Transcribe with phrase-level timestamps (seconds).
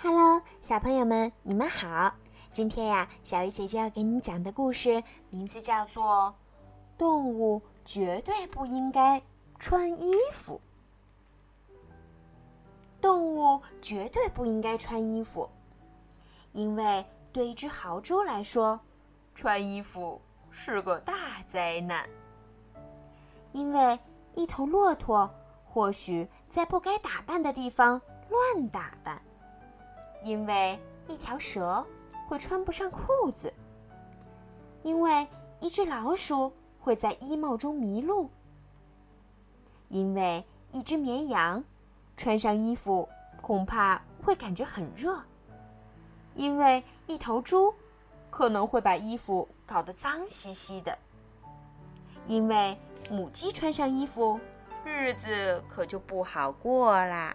[0.00, 2.14] Hello，小朋友们，你们好！
[2.52, 6.32] 今天呀，小鱼姐姐要给你讲的故事名字叫做
[6.96, 9.20] 《动物绝对不应该
[9.58, 10.60] 穿衣服》。
[13.00, 15.50] 动物绝对不应该穿衣服，
[16.52, 18.78] 因为对一只豪猪来说，
[19.34, 22.08] 穿衣服是个大灾难。
[23.50, 23.98] 因为
[24.36, 25.28] 一头骆驼
[25.64, 29.20] 或许在不该打扮的地方乱打扮。
[30.24, 31.84] 因为一条蛇
[32.26, 33.52] 会穿不上裤子，
[34.82, 35.26] 因为
[35.60, 38.28] 一只老鼠会在衣帽中迷路，
[39.88, 41.62] 因为一只绵羊
[42.16, 43.08] 穿上衣服
[43.40, 45.18] 恐怕会感觉很热，
[46.34, 47.72] 因为一头猪
[48.28, 50.98] 可能会把衣服搞得脏兮兮的，
[52.26, 52.76] 因为
[53.08, 54.38] 母鸡穿上衣服，
[54.84, 57.34] 日子可就不好过啦，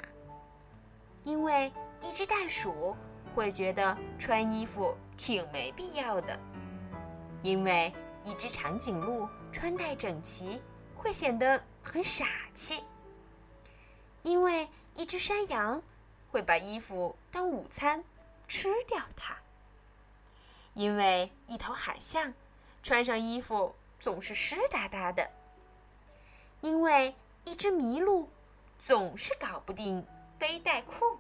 [1.24, 1.72] 因为。
[2.04, 2.96] 一只袋鼠
[3.34, 6.38] 会觉得穿衣服挺没必要的，
[7.42, 7.92] 因为
[8.26, 10.62] 一只长颈鹿穿戴整齐
[10.96, 12.84] 会显得很傻气；
[14.22, 15.82] 因为一只山羊
[16.30, 18.04] 会把衣服当午餐
[18.48, 19.34] 吃掉它；
[20.74, 22.34] 因为一头海象
[22.84, 25.24] 穿上衣服总是湿哒哒的；
[26.60, 28.30] 因为一只麋鹿
[28.86, 30.06] 总是搞不定
[30.38, 31.18] 背带裤。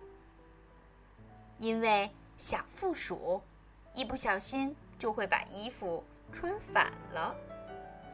[1.57, 3.41] 因为小负鼠
[3.93, 7.35] 一不小心就会把衣服穿反了，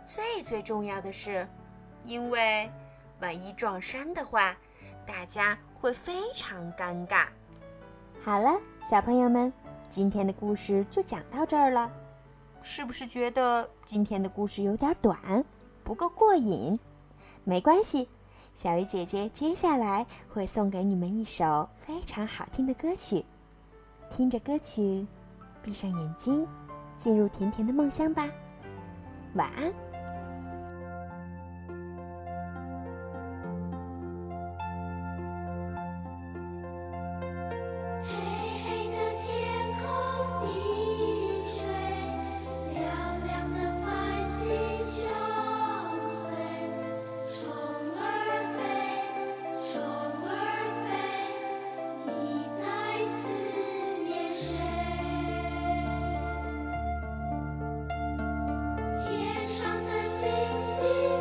[0.07, 1.47] 最最重要的是，
[2.03, 2.69] 因为
[3.19, 4.55] 万一撞衫的话，
[5.05, 7.27] 大家会非常尴尬。
[8.21, 9.51] 好了，小朋友们，
[9.89, 11.91] 今天的故事就讲到这儿了，
[12.61, 15.43] 是不是觉得今天的故事有点短，
[15.83, 16.77] 不够过瘾？
[17.45, 18.09] 没关系，
[18.61, 23.23] 小鱼姐姐接下来会送给你们一首非常好听的歌曲。
[24.09, 25.07] 听着歌曲，
[25.63, 26.45] 闭上眼睛，
[26.97, 28.29] 进入甜甜的梦乡吧。
[29.35, 29.71] 晚安。
[60.19, 61.18] Sing, sing.